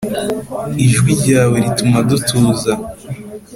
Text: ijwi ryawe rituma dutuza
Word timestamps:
ijwi 0.85 1.11
ryawe 1.21 1.55
rituma 1.65 1.99
dutuza 2.09 2.71